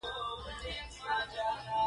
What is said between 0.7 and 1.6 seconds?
ډکه ده.